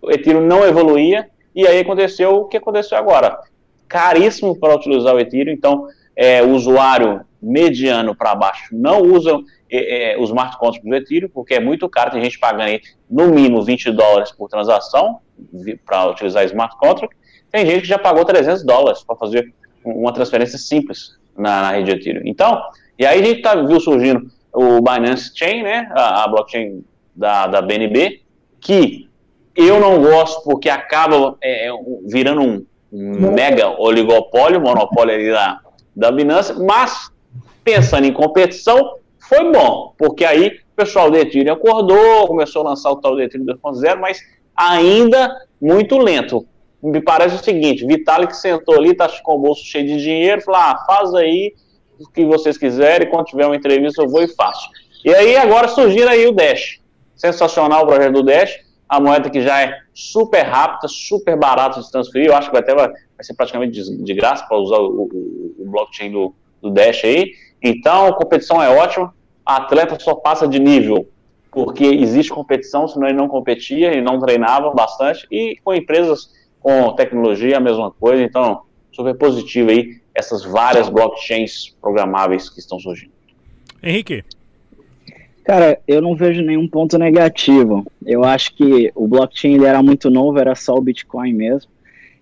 [0.00, 3.38] o Ethereum não evoluía, e aí aconteceu o que aconteceu agora.
[3.86, 9.38] Caríssimo para utilizar o Ethereum, então é, o usuário mediano para baixo não usa
[9.70, 12.80] é, é, os smart contracts do Ethereum, porque é muito caro, tem gente pagando aí,
[13.10, 15.20] no mínimo 20 dólares por transação
[15.84, 17.16] para utilizar smart contract,
[17.50, 19.52] tem gente que já pagou 300 dólares para fazer
[19.84, 22.22] uma transferência simples na, na rede Ethereum.
[22.24, 22.62] Então,
[22.98, 27.46] e aí a gente tá, viu surgindo o Binance Chain, né, a, a blockchain da,
[27.46, 28.22] da BNB,
[28.60, 29.08] que
[29.54, 31.72] eu não gosto porque acaba é, é
[32.06, 35.60] virando um, mega oligopólio, monopólio ali da,
[35.94, 37.10] da Binance, mas
[37.62, 38.96] pensando em competição,
[39.28, 43.20] foi bom, porque aí o pessoal do Ethereum acordou, começou a lançar o tal do
[43.20, 44.18] Ethereum 2.0, mas
[44.56, 46.46] ainda muito lento.
[46.82, 50.60] Me parece o seguinte, Vitalik sentou ali, tá com o bolso cheio de dinheiro, falou,
[50.60, 51.52] ah, faz aí
[52.00, 54.66] o que vocês quiserem, quando tiver uma entrevista eu vou e faço.
[55.04, 56.80] E aí agora surgiu aí o Dash.
[57.14, 61.90] Sensacional o projeto do Dash, a moeda que já é super rápida, super barata de
[61.90, 65.02] transferir, eu acho que vai, até, vai ser praticamente de, de graça para usar o,
[65.02, 67.32] o, o blockchain do, do Dash aí.
[67.62, 69.12] Então, a competição é ótima,
[69.56, 71.08] atleta só passa de nível
[71.50, 76.30] porque existe competição, senão ele não competia e não treinava bastante, e com empresas
[76.60, 82.78] com tecnologia a mesma coisa, então super positivo aí essas várias blockchains programáveis que estão
[82.78, 83.12] surgindo.
[83.82, 84.24] Henrique.
[85.44, 87.86] Cara, eu não vejo nenhum ponto negativo.
[88.04, 91.70] Eu acho que o blockchain ele era muito novo, era só o Bitcoin mesmo.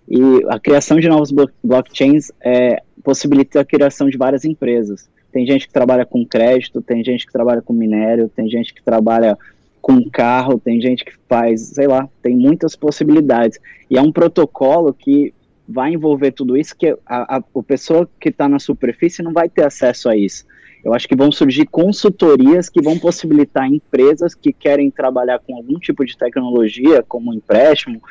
[0.07, 5.09] E a criação de novos blockchains é, possibilita a criação de várias empresas.
[5.37, 8.81] Tem gente que trabalha com crédito, tem gente que trabalha com minério, tem gente que
[8.81, 9.37] trabalha
[9.79, 13.59] com carro, tem gente que faz, sei lá, tem muitas possibilidades.
[13.87, 15.31] E é um protocolo que
[15.69, 19.47] vai envolver tudo isso, que a, a, a pessoa que está na superfície não vai
[19.47, 20.43] ter acesso a isso.
[20.83, 25.77] Eu acho que vão surgir consultorias que vão possibilitar empresas que querem trabalhar com algum
[25.77, 28.01] tipo de tecnologia, como empréstimo,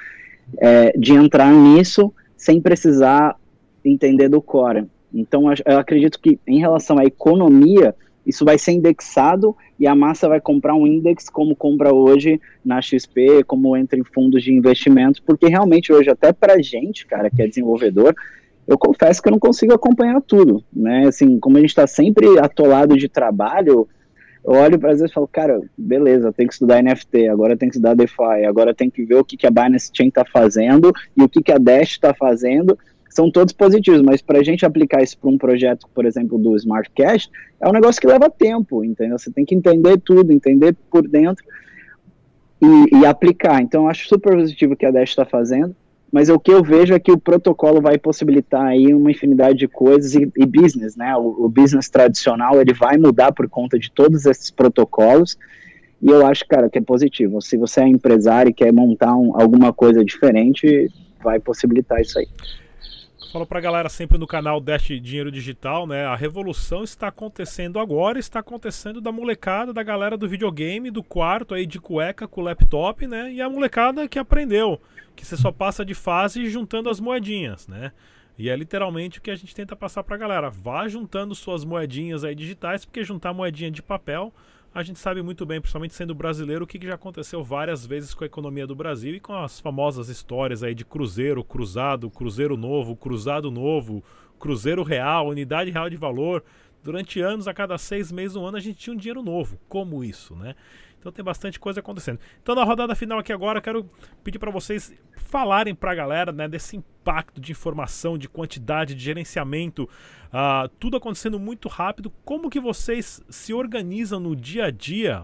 [0.58, 3.34] é, de entrar nisso sem precisar
[3.84, 4.86] entender do core.
[5.20, 7.94] Então, eu acredito que em relação à economia,
[8.26, 12.82] isso vai ser indexado e a massa vai comprar um index como compra hoje na
[12.82, 17.40] XP, como entra em fundos de investimento, porque realmente hoje, até para gente, cara, que
[17.40, 18.14] é desenvolvedor,
[18.66, 21.06] eu confesso que eu não consigo acompanhar tudo, né?
[21.06, 23.88] Assim, como a gente está sempre atolado de trabalho,
[24.44, 27.76] eu olho para vezes e falo, cara, beleza, tem que estudar NFT, agora tem que
[27.76, 31.22] estudar DeFi, agora tem que ver o que, que a Binance Chain está fazendo e
[31.22, 32.76] o que, que a Dash está fazendo,
[33.16, 36.54] são todos positivos, mas para a gente aplicar isso para um projeto, por exemplo, do
[36.54, 39.18] Smart Cash, é um negócio que leva tempo, entendeu?
[39.18, 41.42] Você tem que entender tudo, entender por dentro
[42.62, 43.62] e, e aplicar.
[43.62, 45.74] Então, eu acho super positivo o que a Dash está fazendo,
[46.12, 49.66] mas o que eu vejo é que o protocolo vai possibilitar aí uma infinidade de
[49.66, 51.16] coisas e, e business, né?
[51.16, 55.38] O, o business tradicional ele vai mudar por conta de todos esses protocolos.
[56.02, 57.40] E eu acho, cara, que é positivo.
[57.40, 60.90] Se você é empresário e quer montar um, alguma coisa diferente,
[61.24, 62.28] vai possibilitar isso aí.
[63.32, 66.06] Falo pra galera sempre no canal Dash Dinheiro Digital, né?
[66.06, 71.54] A revolução está acontecendo agora, está acontecendo da molecada, da galera do videogame, do quarto
[71.54, 73.32] aí de cueca com o laptop, né?
[73.32, 74.80] E a molecada que aprendeu
[75.14, 77.92] que você só passa de fase juntando as moedinhas, né?
[78.38, 80.50] E é literalmente o que a gente tenta passar pra galera.
[80.50, 84.32] Vá juntando suas moedinhas aí digitais, porque juntar moedinha de papel
[84.76, 88.24] a gente sabe muito bem, principalmente sendo brasileiro, o que, já aconteceu várias vezes com
[88.24, 92.94] a economia do Brasil e com as famosas histórias aí de cruzeiro, cruzado, cruzeiro novo,
[92.94, 94.04] cruzado novo,
[94.38, 96.44] cruzeiro real, unidade real de valor.
[96.84, 99.58] Durante anos, a cada seis meses, um ano, a gente tinha um dinheiro novo.
[99.66, 100.54] Como isso, né?
[101.06, 102.18] Então tem bastante coisa acontecendo.
[102.42, 103.88] Então na rodada final aqui agora, quero
[104.24, 109.04] pedir para vocês falarem para a galera né, desse impacto de informação, de quantidade, de
[109.04, 112.12] gerenciamento, uh, tudo acontecendo muito rápido.
[112.24, 115.22] Como que vocês se organizam no dia a dia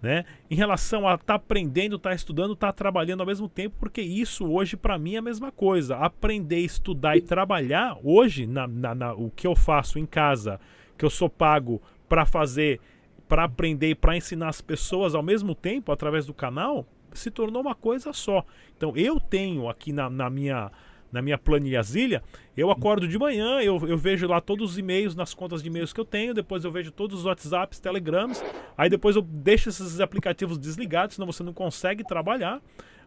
[0.00, 0.24] né?
[0.50, 3.76] Em relação a estar tá aprendendo, estar tá estudando, estar tá trabalhando ao mesmo tempo,
[3.78, 5.96] porque isso hoje para mim é a mesma coisa.
[5.96, 10.58] Aprender, estudar e trabalhar hoje, na, na, na, o que eu faço em casa,
[10.98, 12.80] que eu sou pago para fazer
[13.32, 17.62] para aprender e para ensinar as pessoas ao mesmo tempo através do canal, se tornou
[17.62, 18.44] uma coisa só.
[18.76, 20.70] Então eu tenho aqui na, na minha
[21.10, 22.22] na minha planilhazilha,
[22.56, 25.92] eu acordo de manhã, eu, eu vejo lá todos os e-mails nas contas de e-mails
[25.92, 28.42] que eu tenho, depois eu vejo todos os WhatsApps, Telegrams,
[28.76, 32.62] aí depois eu deixo esses aplicativos desligados, senão você não consegue trabalhar.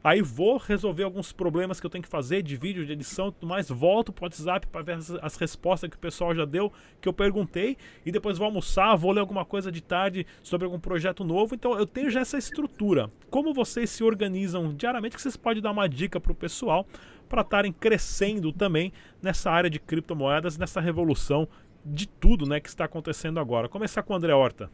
[0.06, 3.32] Aí vou resolver alguns problemas que eu tenho que fazer de vídeo, de edição e
[3.32, 3.68] tudo mais.
[3.70, 7.12] Volto pro WhatsApp para ver as, as, respostas que o pessoal já deu, que eu
[7.12, 7.76] perguntei.
[8.06, 11.56] E depois vou almoçar, vou ler alguma coisa de tarde sobre algum projeto novo.
[11.56, 13.10] Então eu tenho já essa estrutura.
[13.32, 16.86] Como vocês se organizam diariamente, que vocês podem dar uma dica pro pessoal
[17.28, 21.48] para estarem crescendo também nessa área de criptomoedas, nessa revolução
[21.84, 23.68] de tudo né, que está acontecendo agora.
[23.68, 24.70] Começar com o André Horta.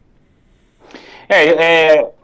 [1.26, 2.14] É, é,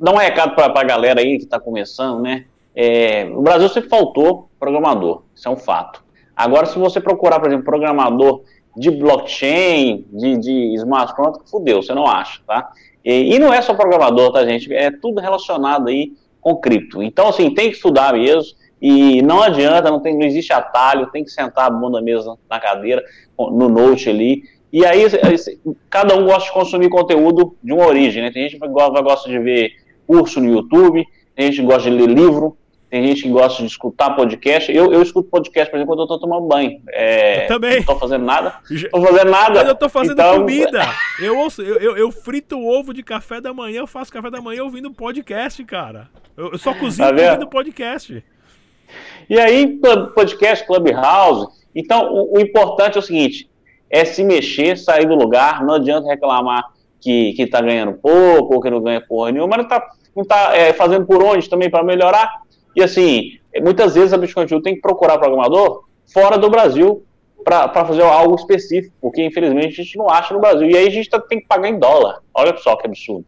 [0.00, 2.44] dá um recado para a galera aí que está começando, né?
[2.76, 6.04] É, no Brasil sempre faltou programador, isso é um fato.
[6.36, 8.42] Agora, se você procurar, por exemplo, programador
[8.76, 12.70] de blockchain, de, de smart contract, fudeu, você não acha, tá?
[13.02, 14.72] E, e, não é só programador, tá, gente?
[14.74, 17.02] É tudo relacionado aí com cripto.
[17.02, 18.54] Então, assim, tem que estudar mesmo.
[18.82, 22.60] E não adianta, não, tem, não existe atalho, tem que sentar a bunda mesmo na
[22.60, 23.02] cadeira,
[23.38, 24.42] no note ali.
[24.70, 25.06] E aí,
[25.88, 28.30] cada um gosta de consumir conteúdo de uma origem, né?
[28.30, 29.70] Tem gente que gosta de ver
[30.06, 32.56] curso no YouTube, tem gente que gosta de ler livro,
[32.88, 34.72] tem gente que gosta de escutar podcast.
[34.72, 36.80] Eu, eu escuto podcast, por exemplo, quando eu tô tomando banho.
[36.88, 37.78] É, eu também.
[37.78, 38.54] Não tô fazendo nada.
[38.90, 39.54] Tô fazendo nada.
[39.54, 40.38] Mas eu tô fazendo então...
[40.38, 40.82] comida.
[41.20, 44.30] Eu, ouço, eu, eu, eu, frito o ovo de café da manhã, eu faço café
[44.30, 46.08] da manhã ouvindo podcast, cara.
[46.36, 48.24] Eu, eu só cozinho tá ouvindo podcast.
[49.28, 49.80] E aí,
[50.14, 51.48] podcast, Clubhouse.
[51.74, 53.50] Então, o, o, importante é o seguinte:
[53.90, 55.64] é se mexer, sair do lugar.
[55.64, 56.64] Não adianta reclamar
[57.00, 60.24] que, que tá ganhando pouco ou que não ganha porra nenhuma, mas não tá, não
[60.24, 62.45] tá é, fazendo por onde também para melhorar.
[62.76, 67.02] E assim, muitas vezes a Bitcoin tem que procurar programador fora do Brasil
[67.42, 70.68] para fazer algo específico, porque infelizmente a gente não acha no Brasil.
[70.68, 72.20] E aí a gente tá, tem que pagar em dólar.
[72.34, 73.24] Olha só que absurdo.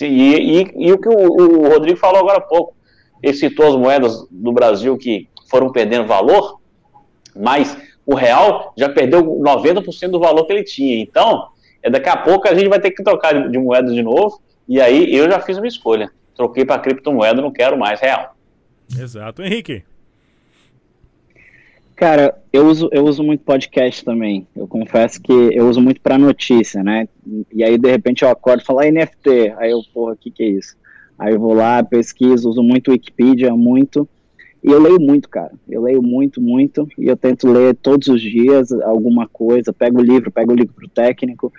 [0.00, 2.74] E, e, e, o que o, o, Rodrigo falou agora há pouco,
[3.22, 6.58] ele citou as moedas do Brasil que foram perdendo valor,
[7.36, 7.76] mas
[8.06, 11.02] o real já perdeu 90% do valor que ele tinha.
[11.02, 11.48] Então,
[11.82, 14.40] é, daqui a pouco a gente vai ter que trocar de, de moeda de novo,
[14.66, 16.10] e aí eu já fiz uma escolha.
[16.34, 18.34] Troquei para criptomoeda, não quero mais real.
[18.98, 19.42] Exato.
[19.42, 19.82] Henrique.
[22.00, 24.46] Cara, eu uso, eu uso muito podcast também.
[24.56, 27.06] Eu confesso que eu uso muito para notícia, né?
[27.52, 29.54] E aí, de repente, eu acordo e falo, ah, NFT.
[29.58, 30.76] Aí eu, porra, o que, que é isso?
[31.18, 34.08] Aí eu vou lá, pesquiso, uso muito Wikipedia, muito.
[34.64, 35.52] E eu leio muito, cara.
[35.68, 36.88] Eu leio muito, muito.
[36.96, 39.70] E eu tento ler todos os dias alguma coisa.
[39.70, 41.52] Pego o livro, pego o livro técnico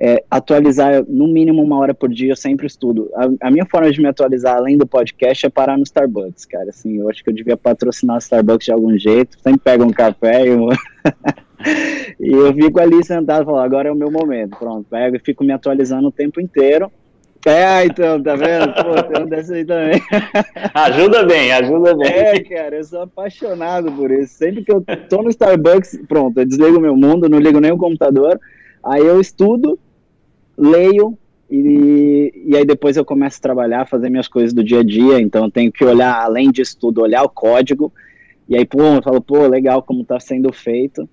[0.00, 3.10] é, atualizar no mínimo uma hora por dia, eu sempre estudo.
[3.14, 6.70] A, a, minha forma de me atualizar, além do podcast, é parar no Starbucks, cara.
[6.70, 9.36] Assim, eu acho que eu devia patrocinar o Starbucks de algum jeito.
[9.40, 10.68] Sempre pego um café e eu...
[12.20, 14.56] e eu fico ali sentado e falo, agora é o meu momento.
[14.56, 16.92] Pronto, pego e fico me atualizando o tempo inteiro.
[17.44, 18.72] É, então, tá vendo?
[18.74, 20.02] Pô, tem um aí também.
[20.74, 22.08] ajuda bem, ajuda bem.
[22.08, 24.34] É, cara, eu sou apaixonado por isso.
[24.34, 27.78] Sempre que eu tô no Starbucks, pronto, eu desligo meu mundo, não ligo nem o
[27.78, 28.38] computador,
[28.82, 29.78] aí eu estudo,
[30.58, 31.16] leio
[31.50, 35.20] e, e aí depois eu começo a trabalhar, fazer minhas coisas do dia a dia,
[35.20, 37.92] então eu tenho que olhar, além disso tudo, olhar o código,
[38.48, 41.08] e aí, pô, eu falo, pô, legal como está sendo feito,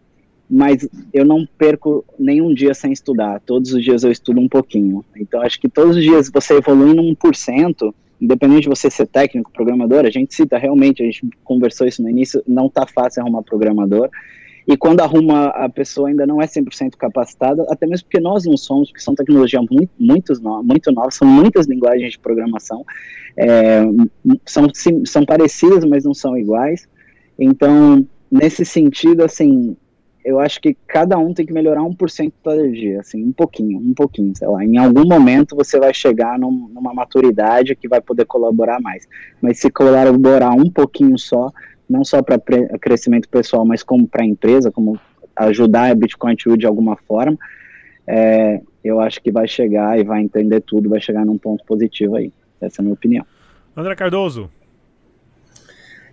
[0.49, 5.05] mas eu não perco nenhum dia sem estudar, todos os dias eu estudo um pouquinho,
[5.15, 10.05] então acho que todos os dias você evoluindo 1%, independente de você ser técnico, programador,
[10.05, 14.09] a gente cita realmente, a gente conversou isso no início, não tá fácil arrumar programador,
[14.67, 18.57] e quando arruma, a pessoa ainda não é 100% capacitada, até mesmo porque nós não
[18.57, 22.83] somos, porque são tecnologias muito, muito, muito são muitas linguagens de programação,
[23.37, 23.83] é,
[24.45, 24.67] são,
[25.05, 26.87] são parecidas, mas não são iguais.
[27.37, 29.77] Então, nesse sentido, assim,
[30.23, 33.93] eu acho que cada um tem que melhorar 1% todo dia, assim, um pouquinho, um
[33.93, 34.65] pouquinho, sei lá.
[34.65, 39.07] Em algum momento você vai chegar num, numa maturidade que vai poder colaborar mais.
[39.39, 41.51] Mas se colaborar um pouquinho só,
[41.89, 42.39] não só para
[42.79, 44.99] crescimento pessoal, mas como para a empresa, como
[45.35, 47.37] ajudar a Bitcoin to de alguma forma,
[48.07, 52.15] é, eu acho que vai chegar e vai entender tudo, vai chegar num ponto positivo
[52.15, 52.31] aí.
[52.61, 53.25] Essa é a minha opinião.
[53.75, 54.49] André Cardoso.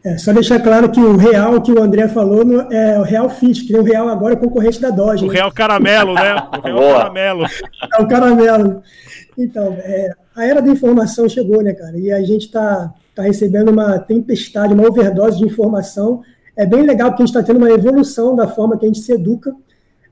[0.04, 2.42] É, só deixar claro que o real que o André falou
[2.72, 5.24] é o real fit, que é o real agora é concorrente da Doge.
[5.24, 5.34] O né?
[5.34, 6.34] real caramelo, né?
[6.58, 7.44] O real caramelo.
[7.44, 8.82] É o caramelo.
[9.38, 11.96] Então, é, a era da informação chegou, né, cara?
[11.96, 16.22] E a gente está está recebendo uma tempestade, uma overdose de informação.
[16.56, 19.00] É bem legal porque a gente está tendo uma evolução da forma que a gente
[19.00, 19.54] se educa.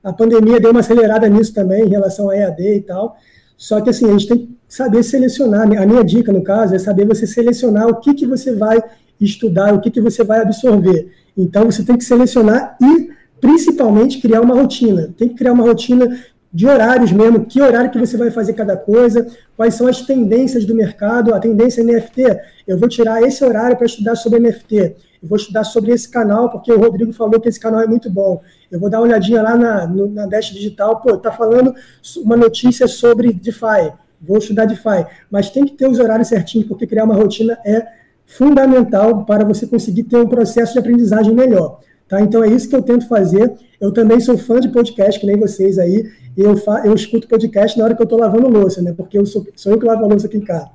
[0.03, 3.17] A pandemia deu uma acelerada nisso também, em relação a EAD e tal.
[3.57, 5.63] Só que assim, a gente tem que saber selecionar.
[5.63, 8.81] A minha dica, no caso, é saber você selecionar o que, que você vai
[9.19, 11.11] estudar, o que, que você vai absorver.
[11.37, 15.13] Então, você tem que selecionar e, principalmente, criar uma rotina.
[15.17, 16.19] Tem que criar uma rotina
[16.53, 19.25] de horários mesmo, que horário que você vai fazer cada coisa,
[19.55, 23.85] quais são as tendências do mercado, a tendência NFT, eu vou tirar esse horário para
[23.85, 24.75] estudar sobre NFT,
[25.23, 28.09] eu vou estudar sobre esse canal, porque o Rodrigo falou que esse canal é muito
[28.09, 31.73] bom, eu vou dar uma olhadinha lá na, no, na Dash Digital, pô, tá falando
[32.17, 36.85] uma notícia sobre DeFi, vou estudar DeFi, mas tem que ter os horários certinhos, porque
[36.85, 37.87] criar uma rotina é
[38.25, 41.79] fundamental para você conseguir ter um processo de aprendizagem melhor.
[42.11, 42.19] Tá?
[42.19, 43.53] Então é isso que eu tento fazer.
[43.79, 47.27] Eu também sou fã de podcast, que nem vocês aí, e eu, fa eu escuto
[47.27, 48.93] podcast na hora que eu estou lavando louça, né?
[48.95, 50.69] Porque eu sou, sou eu que lavo a louça aqui em casa.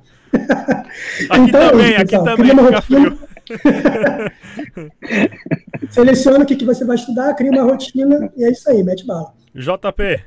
[1.29, 2.27] Aqui então, também, é isso, pessoal.
[2.27, 3.17] aqui também, uma rotina...
[5.89, 9.05] Seleciona o que, que você vai estudar, cria uma rotina e é isso aí, mete
[9.05, 9.33] bala.
[9.55, 10.21] JP.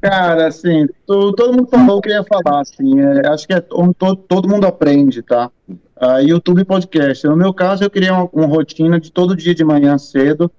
[0.00, 3.62] Cara, assim, tu, todo mundo falou o que ia falar, assim, é, acho que é
[3.72, 5.50] onde todo, todo mundo aprende, tá?
[5.68, 7.26] Uh, YouTube podcast.
[7.26, 10.50] No meu caso, eu queria uma, uma, rotina de todo dia de manhã cedo.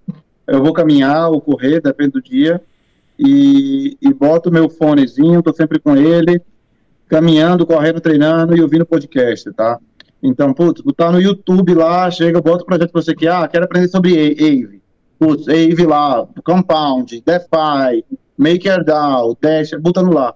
[0.45, 2.61] Eu vou caminhar ou correr, depende do dia,
[3.19, 6.41] e, e boto meu fonezinho, tô sempre com ele,
[7.09, 9.77] caminhando, correndo, treinando e ouvindo podcast, tá?
[10.23, 13.65] Então, putz, botar no YouTube lá, chega, bota o projeto que você quer, ah, quero
[13.65, 14.81] aprender sobre AVE.
[15.19, 18.05] Putz, AVE lá, Compound, DeFi,
[18.37, 20.33] MakerDAO, Dash, botando lá.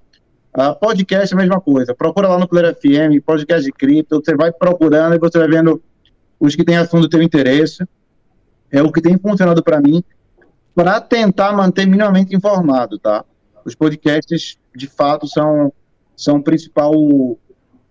[0.56, 1.96] Uh, podcast é a mesma coisa.
[1.96, 4.22] Procura lá no Player FM, podcast de cripto.
[4.24, 5.82] Você vai procurando e você vai vendo
[6.40, 7.84] os que têm assunto do teu interesse.
[8.70, 10.04] É o que tem funcionado para mim
[10.76, 13.24] para tentar manter minimamente informado, tá?
[13.65, 15.71] Os podcasts, de fato, são,
[16.15, 16.93] são o principal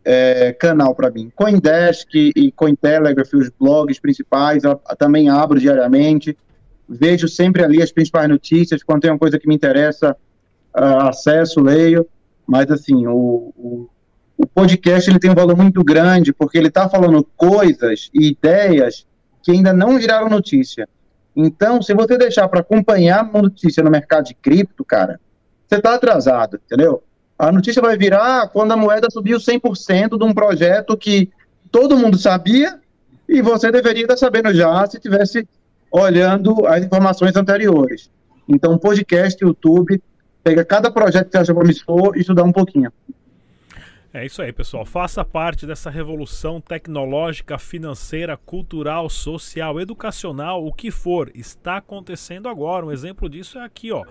[0.04, 1.30] é, canal para mim.
[1.34, 6.36] Coindesk e Cointelegraph, os blogs principais, eu também abro diariamente
[6.92, 10.16] vejo sempre ali as principais notícias, quando tem uma coisa que me interessa,
[10.76, 12.06] uh, acesso, leio,
[12.46, 13.88] mas assim, o, o,
[14.36, 19.06] o, podcast ele tem um valor muito grande, porque ele está falando coisas e ideias
[19.42, 20.88] que ainda não viraram notícia.
[21.34, 25.18] Então, se você deixar para acompanhar uma notícia no mercado de cripto, cara,
[25.66, 27.02] você está atrasado, entendeu?
[27.38, 31.30] A notícia vai virar quando a moeda subiu 100% de um projeto que
[31.70, 32.78] todo mundo sabia
[33.28, 35.48] e você deveria estar sabendo já se tivesse
[35.90, 38.10] olhando as informações anteriores.
[38.46, 40.02] Então, podcast, YouTube,
[40.44, 42.92] pega cada projeto que você acha promissor e estudar um pouquinho.
[44.14, 44.84] É isso aí, pessoal.
[44.84, 51.30] Faça parte dessa revolução tecnológica, financeira, cultural, social, educacional, o que for.
[51.34, 52.84] Está acontecendo agora.
[52.84, 54.04] Um exemplo disso é aqui, ó.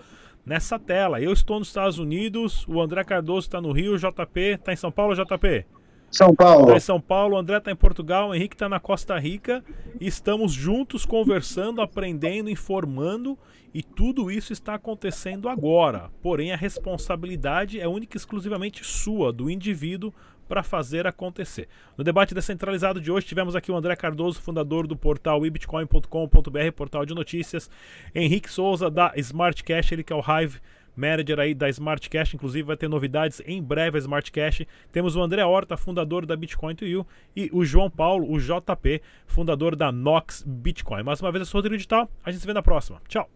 [0.44, 1.22] Nessa tela.
[1.22, 4.92] Eu estou nos Estados Unidos, o André Cardoso está no Rio, JP está em São
[4.92, 5.66] Paulo, JP?
[6.12, 6.76] São Paulo.
[6.76, 9.64] Em São Paulo, o André está em Portugal, o Henrique está na Costa Rica
[10.08, 13.38] estamos juntos conversando, aprendendo, informando
[13.74, 16.10] e tudo isso está acontecendo agora.
[16.22, 20.14] Porém, a responsabilidade é única e exclusivamente sua, do indivíduo,
[20.48, 21.70] para fazer acontecer.
[21.98, 27.06] No debate descentralizado de hoje, tivemos aqui o André Cardoso, fundador do portal ibitcoin.com.br, portal
[27.06, 27.70] de notícias,
[28.14, 30.60] Henrique Souza da Smart Cash, ele que é o Hive
[30.96, 34.64] manager aí da Smart Cash, inclusive vai ter novidades em breve a Smart Cash.
[34.92, 39.02] Temos o André Horta, fundador da Bitcoin to You, e o João Paulo, o JP,
[39.26, 41.04] fundador da Nox Bitcoin.
[41.04, 43.02] Mais uma vez, eu sou o Rodrigo Digital, a gente se vê na próxima.
[43.08, 43.30] Tchau.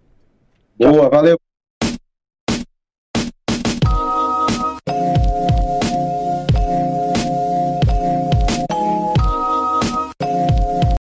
[0.78, 1.40] Boa, valeu.